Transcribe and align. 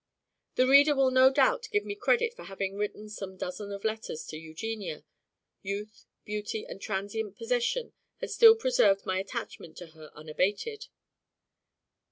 The 0.55 0.65
reader 0.65 0.95
will 0.95 1.11
no 1.11 1.31
doubt 1.31 1.67
give 1.71 1.85
me 1.85 1.93
credit 1.93 2.33
for 2.33 2.45
having 2.45 2.75
written 2.75 3.07
some 3.07 3.37
dozen 3.37 3.71
of 3.71 3.83
letters 3.83 4.25
to 4.29 4.35
Eugenia: 4.35 5.03
youth, 5.61 6.07
beauty, 6.25 6.65
and 6.65 6.81
transient 6.81 7.37
possession 7.37 7.93
had 8.19 8.31
still 8.31 8.55
preserved 8.55 9.05
my 9.05 9.19
attachment 9.19 9.77
to 9.77 9.91
her 9.93 10.09
unabated. 10.15 10.87